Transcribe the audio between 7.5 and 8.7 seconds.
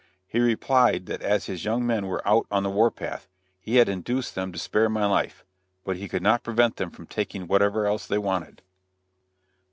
ever else they wanted.